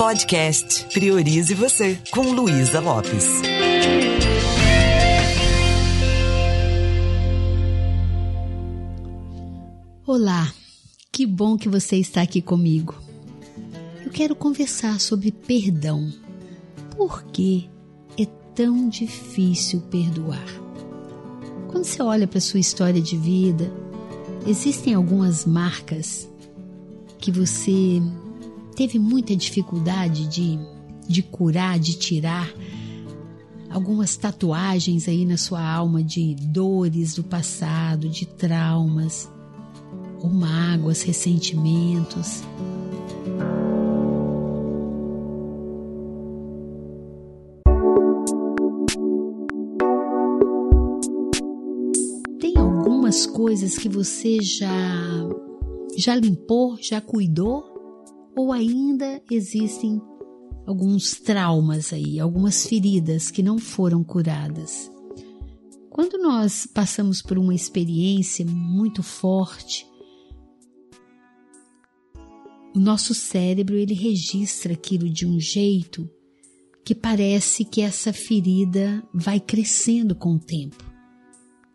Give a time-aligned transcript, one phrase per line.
[0.00, 3.42] Podcast Priorize Você, com Luísa Lopes.
[10.06, 10.50] Olá,
[11.12, 12.94] que bom que você está aqui comigo.
[14.02, 16.10] Eu quero conversar sobre perdão.
[16.96, 17.68] Por que
[18.18, 18.24] é
[18.54, 20.48] tão difícil perdoar?
[21.68, 23.70] Quando você olha para sua história de vida,
[24.46, 26.26] existem algumas marcas
[27.18, 28.00] que você
[28.80, 30.58] teve muita dificuldade de,
[31.06, 32.50] de curar, de tirar
[33.68, 39.30] algumas tatuagens aí na sua alma de dores do passado, de traumas,
[40.22, 42.42] ou mágoas, ressentimentos.
[52.40, 55.28] Tem algumas coisas que você já
[55.98, 57.69] já limpou, já cuidou
[58.40, 60.00] ou ainda existem
[60.66, 64.90] alguns traumas aí, algumas feridas que não foram curadas.
[65.90, 69.86] Quando nós passamos por uma experiência muito forte,
[72.74, 76.08] o nosso cérebro ele registra aquilo de um jeito
[76.82, 80.89] que parece que essa ferida vai crescendo com o tempo.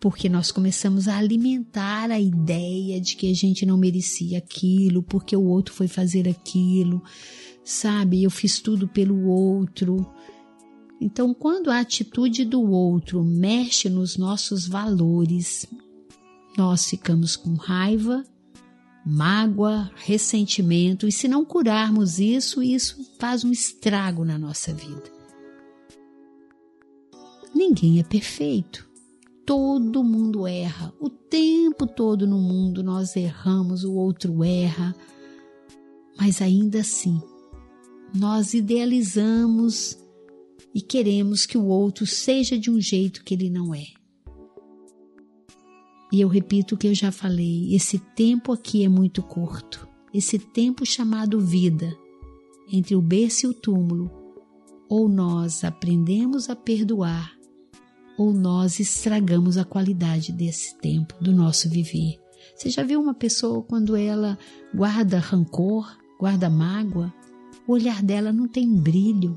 [0.00, 5.34] Porque nós começamos a alimentar a ideia de que a gente não merecia aquilo, porque
[5.34, 7.02] o outro foi fazer aquilo,
[7.64, 8.22] sabe?
[8.22, 10.06] Eu fiz tudo pelo outro.
[11.00, 15.66] Então, quando a atitude do outro mexe nos nossos valores,
[16.56, 18.24] nós ficamos com raiva,
[19.04, 25.12] mágoa, ressentimento, e se não curarmos isso, isso faz um estrago na nossa vida.
[27.54, 28.88] Ninguém é perfeito.
[29.46, 30.92] Todo mundo erra.
[31.00, 34.94] O tempo todo no mundo nós erramos, o outro erra.
[36.18, 37.20] Mas ainda assim,
[38.14, 39.98] nós idealizamos
[40.74, 43.84] e queremos que o outro seja de um jeito que ele não é.
[46.12, 49.88] E eu repito o que eu já falei: esse tempo aqui é muito curto.
[50.12, 51.92] Esse tempo chamado vida,
[52.70, 54.08] entre o berço e o túmulo,
[54.88, 57.36] ou nós aprendemos a perdoar,
[58.16, 62.18] ou nós estragamos a qualidade desse tempo, do nosso viver.
[62.56, 64.38] Você já viu uma pessoa quando ela
[64.74, 67.12] guarda rancor, guarda mágoa?
[67.66, 69.36] O olhar dela não tem brilho.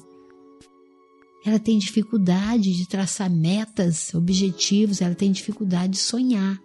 [1.45, 6.59] Ela tem dificuldade de traçar metas, objetivos, ela tem dificuldade de sonhar.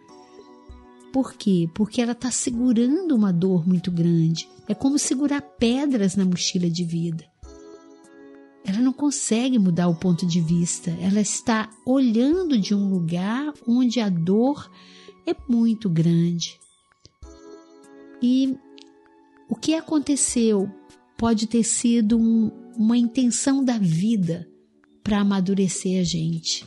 [1.12, 1.68] Por quê?
[1.74, 4.48] Porque ela está segurando uma dor muito grande.
[4.68, 7.31] É como segurar pedras na mochila de vida.
[8.64, 10.90] Ela não consegue mudar o ponto de vista.
[11.00, 14.70] Ela está olhando de um lugar onde a dor
[15.26, 16.58] é muito grande.
[18.22, 18.56] E
[19.48, 20.70] o que aconteceu
[21.16, 24.48] pode ter sido um, uma intenção da vida
[25.02, 26.64] para amadurecer a gente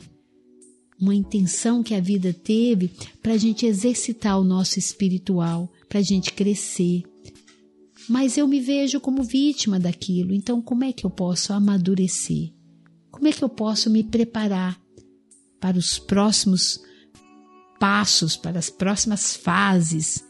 [1.00, 2.90] uma intenção que a vida teve
[3.22, 7.04] para a gente exercitar o nosso espiritual, para a gente crescer.
[8.08, 12.54] Mas eu me vejo como vítima daquilo, então como é que eu posso amadurecer?
[13.12, 14.80] Como é que eu posso me preparar
[15.60, 16.80] para os próximos
[17.80, 20.24] passos, para as próximas fases,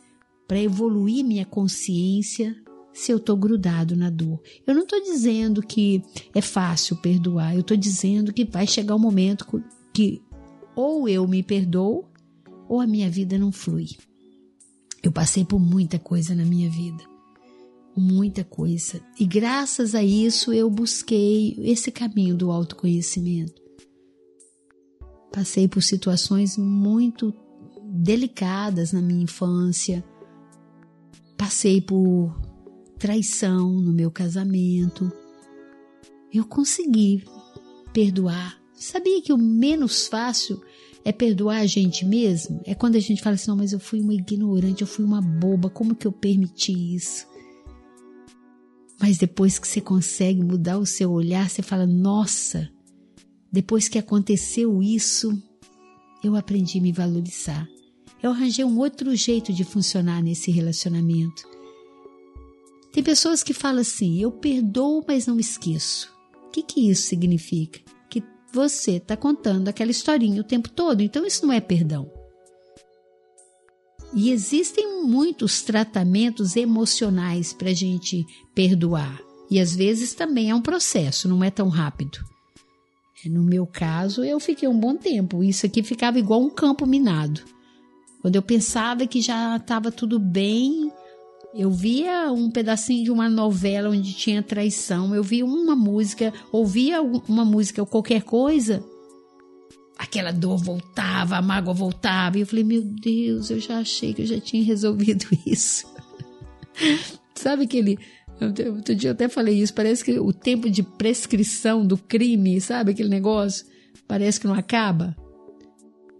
[0.47, 2.55] para evoluir minha consciência
[2.93, 4.41] se eu estou grudado na dor.
[4.65, 6.01] Eu não estou dizendo que
[6.33, 9.45] é fácil perdoar, eu estou dizendo que vai chegar um momento
[9.93, 10.21] que
[10.75, 12.05] ou eu me perdoo
[12.69, 13.87] ou a minha vida não flui.
[15.03, 17.03] Eu passei por muita coisa na minha vida,
[18.01, 23.61] muita coisa, e graças a isso eu busquei esse caminho do autoconhecimento.
[25.31, 27.33] Passei por situações muito
[27.83, 30.03] delicadas na minha infância,
[31.37, 32.33] passei por
[32.97, 35.11] traição no meu casamento.
[36.31, 37.23] Eu consegui
[37.93, 40.61] perdoar Sabia que o menos fácil
[41.03, 42.61] é perdoar a gente mesmo?
[42.65, 45.21] É quando a gente fala assim: não, mas eu fui uma ignorante, eu fui uma
[45.21, 47.25] boba, como que eu permiti isso?
[48.99, 52.69] Mas depois que você consegue mudar o seu olhar, você fala: nossa,
[53.51, 55.41] depois que aconteceu isso,
[56.23, 57.67] eu aprendi a me valorizar.
[58.21, 61.43] Eu arranjei um outro jeito de funcionar nesse relacionamento.
[62.91, 66.13] Tem pessoas que falam assim: eu perdoo, mas não esqueço.
[66.47, 67.79] O que, que isso significa?
[68.55, 72.09] você está contando aquela historinha o tempo todo, então isso não é perdão.
[74.15, 78.25] E existem muitos tratamentos emocionais para a gente
[78.55, 79.19] perdoar.
[79.51, 82.19] E às vezes também é um processo, não é tão rápido.
[83.25, 85.43] No meu caso, eu fiquei um bom tempo.
[85.43, 87.41] Isso aqui ficava igual um campo minado.
[88.21, 90.91] Quando eu pensava que já estava tudo bem,
[91.57, 97.01] Eu via um pedacinho de uma novela onde tinha traição, eu via uma música, ouvia
[97.01, 98.83] uma música ou qualquer coisa,
[99.97, 102.37] aquela dor voltava, a mágoa voltava.
[102.37, 105.85] E eu falei, meu Deus, eu já achei que eu já tinha resolvido isso.
[107.33, 107.97] Sabe aquele.
[108.41, 112.91] Outro dia eu até falei isso, parece que o tempo de prescrição do crime, sabe
[112.91, 113.65] aquele negócio?
[114.05, 115.15] Parece que não acaba.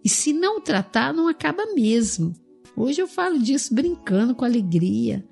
[0.04, 2.34] E se não tratar, não acaba mesmo.
[2.78, 5.26] Hoje eu falo disso brincando com alegria.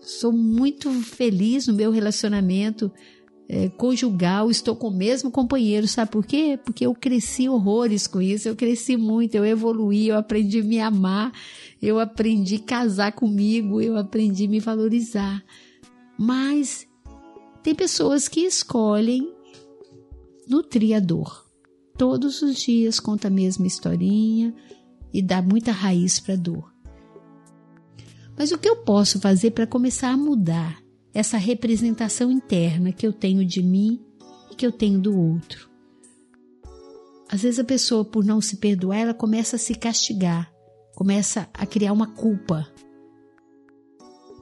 [0.00, 2.92] Sou muito feliz no meu relacionamento
[3.48, 6.58] é, conjugal, estou com o mesmo companheiro, sabe por quê?
[6.64, 10.80] Porque eu cresci horrores com isso, eu cresci muito, eu evoluí, eu aprendi a me
[10.80, 11.32] amar,
[11.80, 15.44] eu aprendi a casar comigo, eu aprendi a me valorizar.
[16.18, 16.86] Mas
[17.62, 19.32] tem pessoas que escolhem
[20.48, 21.44] nutrir a dor.
[21.96, 24.54] Todos os dias conta a mesma historinha,
[25.14, 26.74] e dá muita raiz para a dor.
[28.36, 30.83] Mas o que eu posso fazer para começar a mudar
[31.14, 34.04] essa representação interna que eu tenho de mim
[34.50, 35.70] e que eu tenho do outro?
[37.28, 40.52] Às vezes a pessoa, por não se perdoar, ela começa a se castigar,
[40.94, 42.68] começa a criar uma culpa.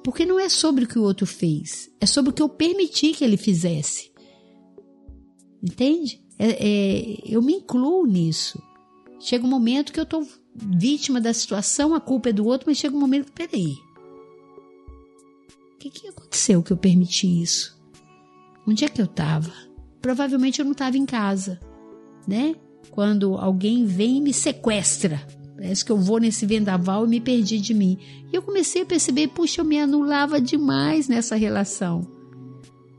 [0.03, 3.13] Porque não é sobre o que o outro fez, é sobre o que eu permiti
[3.13, 4.11] que ele fizesse.
[5.63, 6.21] Entende?
[6.39, 8.61] É, é, eu me incluo nisso.
[9.21, 12.79] Chega um momento que eu estou vítima da situação, a culpa é do outro, mas
[12.79, 13.77] chega um momento que, peraí.
[15.83, 17.77] Que, que aconteceu que eu permiti isso?
[18.65, 19.53] Onde é que eu estava?
[20.01, 21.61] Provavelmente eu não estava em casa,
[22.25, 22.55] né?
[22.93, 25.21] Quando alguém vem e me sequestra.
[25.57, 27.99] Parece que eu vou nesse vendaval e me perdi de mim.
[28.33, 32.07] E eu comecei a perceber, puxa, eu me anulava demais nessa relação.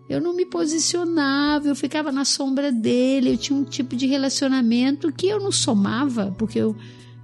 [0.10, 5.10] Eu não me posicionava, eu ficava na sombra dele, eu tinha um tipo de relacionamento
[5.10, 6.76] que eu não somava, porque eu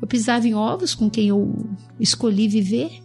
[0.01, 1.53] eu pisava em ovos com quem eu
[1.99, 3.03] escolhi viver.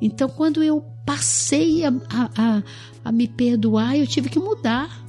[0.00, 2.62] Então, quando eu passei a, a,
[3.04, 5.02] a, me perdoar, eu tive que mudar.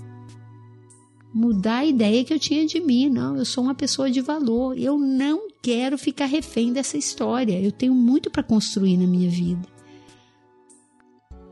[1.33, 3.09] Mudar a ideia que eu tinha de mim.
[3.09, 4.77] Não, eu sou uma pessoa de valor.
[4.77, 7.59] Eu não quero ficar refém dessa história.
[7.59, 9.67] Eu tenho muito para construir na minha vida.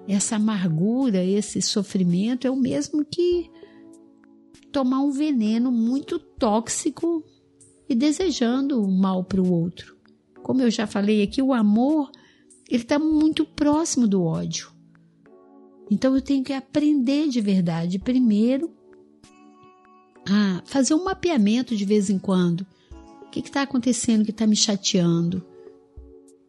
[0.08, 3.50] Essa amargura, esse sofrimento é o mesmo que
[4.72, 7.24] tomar um veneno muito tóxico
[7.90, 9.98] e desejando o mal para o outro.
[10.42, 12.12] Como eu já falei aqui, o amor
[12.72, 14.72] ele está muito próximo do ódio.
[15.92, 18.72] Então eu tenho que aprender de verdade, primeiro,
[20.26, 22.66] a fazer um mapeamento de vez em quando.
[23.24, 25.46] O que está acontecendo que está me chateando?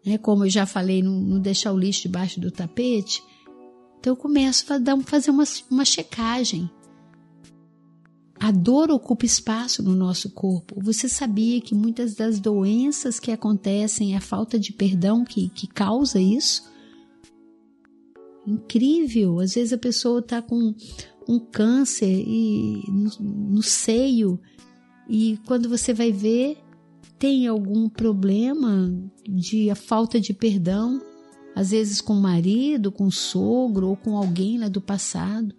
[0.07, 3.21] É, como eu já falei, não, não, deixar o lixo debaixo do tapete.
[3.99, 6.71] Então eu começo a fazer uma, uma checagem.
[8.43, 10.75] A dor ocupa espaço no nosso corpo.
[10.83, 15.69] Você sabia que muitas das doenças que acontecem é a falta de perdão que, que
[15.69, 16.69] causa isso?
[18.45, 19.39] Incrível!
[19.39, 20.75] Às vezes a pessoa está com
[21.29, 24.41] um câncer e, no, no seio
[25.09, 26.59] e quando você vai ver
[27.21, 28.93] tem algum problema
[29.25, 31.01] de a falta de perdão,
[31.55, 35.55] às vezes com o marido, com o sogro ou com alguém lá do passado.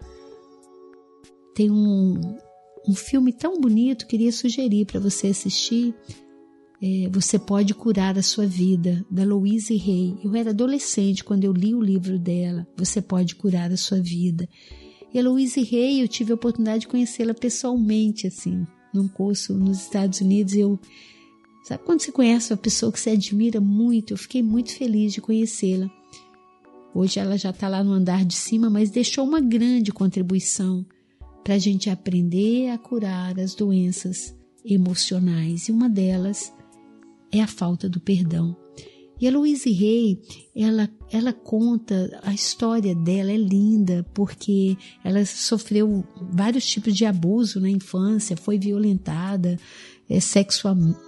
[1.56, 2.19] Tem um,
[2.88, 5.94] um filme tão bonito, queria sugerir para você assistir.
[6.81, 10.18] É, você pode curar a sua vida, da Louise Hay.
[10.21, 12.68] Eu era adolescente quando eu li o livro dela.
[12.75, 14.50] Você pode curar a sua vida.
[15.13, 19.79] E a Louise Hay, eu tive a oportunidade de conhecê-la pessoalmente, assim, num curso nos
[19.79, 20.55] Estados Unidos.
[20.55, 20.77] Eu,
[21.63, 24.12] sabe quando você conhece uma pessoa que você admira muito?
[24.12, 25.89] Eu fiquei muito feliz de conhecê-la.
[26.93, 30.86] Hoje ela já está lá no andar de cima, mas deixou uma grande contribuição
[31.43, 35.67] para a gente aprender a curar as doenças emocionais.
[35.67, 36.53] E uma delas
[37.31, 38.55] é a falta do perdão.
[39.19, 40.19] E a Louise Hay,
[40.55, 47.59] ela, ela conta, a história dela é linda, porque ela sofreu vários tipos de abuso
[47.59, 49.57] na infância, foi violentada
[50.09, 51.00] é, sexualmente.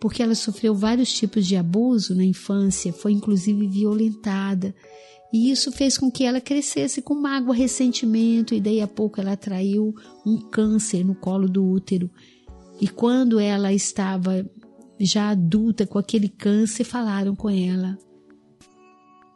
[0.00, 4.74] Porque ela sofreu vários tipos de abuso na infância, foi inclusive violentada.
[5.32, 9.32] E isso fez com que ela crescesse com mágoa, ressentimento, e daí a pouco ela
[9.32, 9.94] atraiu
[10.26, 12.10] um câncer no colo do útero.
[12.80, 14.44] E quando ela estava
[15.00, 17.98] já adulta com aquele câncer, falaram com ela: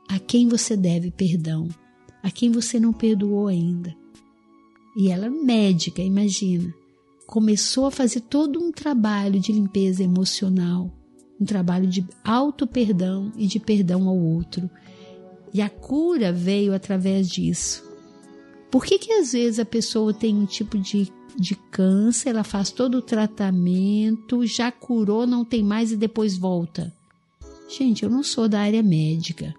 [0.09, 1.69] a quem você deve perdão,
[2.23, 3.95] a quem você não perdoou ainda.
[4.97, 6.73] E ela, médica, imagina,
[7.27, 10.91] começou a fazer todo um trabalho de limpeza emocional,
[11.41, 14.71] um trabalho de auto-perdão e de perdão ao outro.
[15.53, 17.85] E a cura veio através disso.
[18.71, 22.71] Por que, que às vezes a pessoa tem um tipo de, de câncer, ela faz
[22.71, 26.93] todo o tratamento, já curou, não tem mais e depois volta?
[27.69, 29.55] Gente, eu não sou da área médica,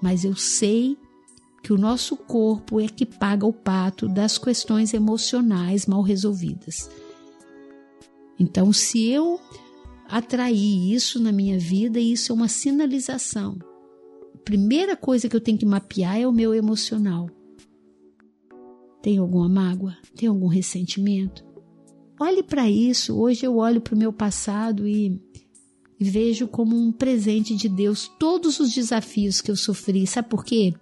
[0.00, 0.96] mas eu sei
[1.62, 6.90] que o nosso corpo é que paga o pato das questões emocionais mal resolvidas.
[8.38, 9.40] Então, se eu
[10.06, 13.56] atrair isso na minha vida, isso é uma sinalização.
[14.44, 17.30] Primeira coisa que eu tenho que mapear é o meu emocional.
[19.02, 19.96] Tem alguma mágoa?
[20.14, 21.44] Tem algum ressentimento?
[22.20, 23.18] Olhe para isso.
[23.18, 25.20] Hoje eu olho para o meu passado e
[25.98, 30.06] vejo como um presente de Deus todos os desafios que eu sofri.
[30.06, 30.74] Sabe por quê?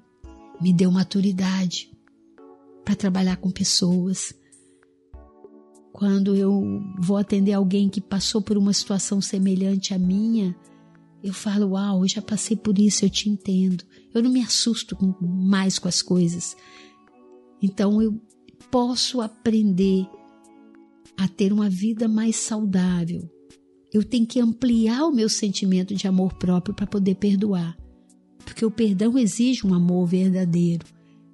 [0.60, 1.90] Me deu maturidade
[2.84, 4.34] para trabalhar com pessoas.
[5.92, 10.56] Quando eu vou atender alguém que passou por uma situação semelhante à minha,
[11.22, 13.84] eu falo: Uau, eu já passei por isso, eu te entendo.
[14.12, 16.56] Eu não me assusto mais com as coisas.
[17.62, 18.20] Então eu
[18.70, 20.06] posso aprender
[21.16, 23.30] a ter uma vida mais saudável.
[23.92, 27.76] Eu tenho que ampliar o meu sentimento de amor próprio para poder perdoar.
[28.44, 30.84] Porque o perdão exige um amor verdadeiro.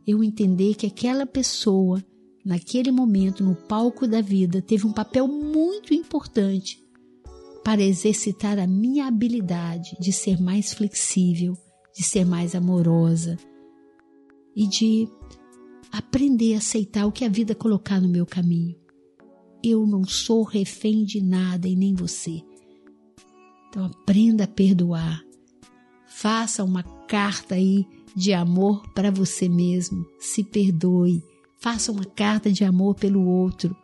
[0.07, 2.05] Eu entender que aquela pessoa,
[2.45, 6.88] naquele momento, no palco da vida, teve um papel muito importante
[7.65, 11.57] para exercitar a minha habilidade de ser mais flexível,
[11.97, 13.37] de ser mais amorosa
[14.55, 15.09] e de
[15.93, 18.77] aprender a aceitar o que a vida colocar no meu caminho.
[19.63, 22.43] Eu não sou refém de nada e nem você.
[23.69, 25.23] Então aprenda a perdoar.
[26.07, 30.07] Faça uma carta aí de amor para você mesmo.
[30.19, 31.23] Se perdoe.
[31.59, 33.77] Faça uma carta de amor pelo outro.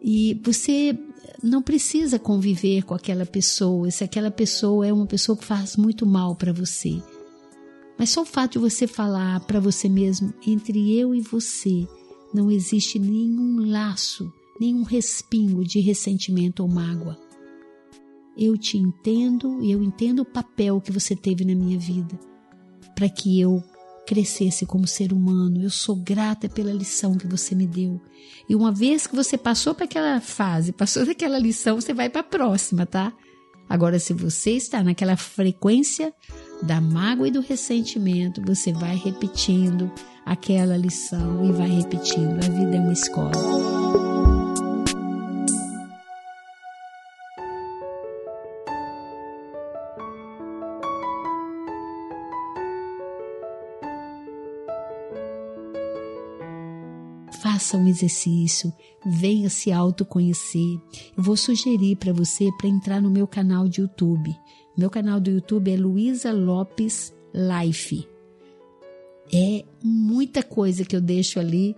[0.00, 0.98] E você
[1.42, 6.06] não precisa conviver com aquela pessoa, se aquela pessoa é uma pessoa que faz muito
[6.06, 7.02] mal para você.
[7.98, 11.86] Mas só o fato de você falar para você mesmo, entre eu e você,
[12.32, 17.16] não existe nenhum laço, nenhum respingo de ressentimento ou mágoa.
[18.36, 22.18] Eu te entendo e eu entendo o papel que você teve na minha vida
[22.94, 23.62] para que eu
[24.06, 25.62] crescesse como ser humano.
[25.62, 28.00] Eu sou grata pela lição que você me deu.
[28.48, 32.20] E uma vez que você passou para aquela fase, passou daquela lição, você vai para
[32.20, 33.12] a próxima, tá?
[33.68, 36.12] Agora, se você está naquela frequência
[36.62, 39.90] da mágoa e do ressentimento, você vai repetindo
[40.24, 42.36] aquela lição e vai repetindo.
[42.44, 44.13] A vida é uma escola.
[57.44, 58.72] Faça um exercício,
[59.04, 60.80] venha se autoconhecer.
[61.14, 64.34] Eu vou sugerir para você para entrar no meu canal de YouTube.
[64.74, 68.08] Meu canal do YouTube é Luísa Lopes Life.
[69.30, 71.76] É muita coisa que eu deixo ali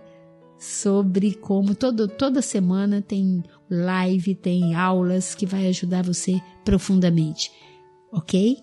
[0.57, 7.51] sobre como todo, toda semana tem live, tem aulas que vai ajudar você profundamente,
[8.09, 8.57] ok?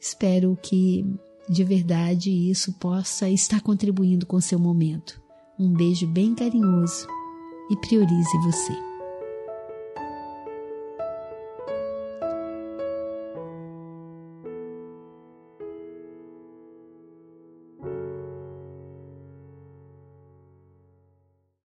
[0.00, 1.04] Espero que
[1.48, 5.27] de verdade isso possa estar contribuindo com seu momento.
[5.60, 7.08] Um beijo bem carinhoso
[7.68, 8.87] e priorize você.